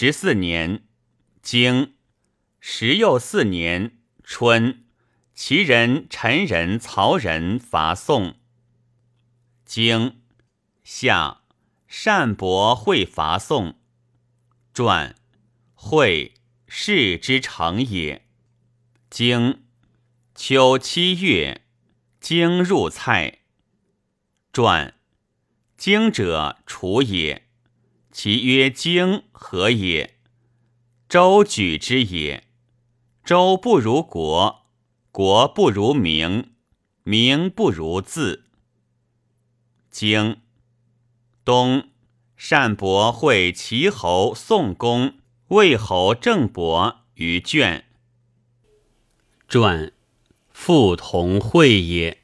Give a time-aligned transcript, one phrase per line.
[0.00, 0.84] 十四年，
[1.42, 1.94] 经
[2.60, 4.84] 十又四年春，
[5.34, 8.36] 齐人、陈人、曹人伐宋。
[9.64, 10.20] 经
[10.84, 11.40] 夏，
[12.04, 13.80] 单伯会伐宋。
[14.72, 15.16] 传
[15.74, 16.34] 会
[16.68, 18.24] 世之成也。
[19.10, 19.64] 经
[20.36, 21.62] 秋七月，
[22.20, 23.40] 经入蔡。
[24.52, 24.94] 传
[25.76, 27.47] 经者楚也。
[28.10, 30.18] 其曰经何也？
[31.08, 32.44] 周举之也。
[33.24, 34.66] 周不如国，
[35.12, 36.52] 国不如名，
[37.02, 38.46] 名不如字。
[39.90, 40.40] 经
[41.44, 41.90] 东
[42.36, 47.84] 单伯会齐侯宋公、魏侯郑伯于卷。
[49.46, 49.92] 传
[50.50, 52.22] 父同会也。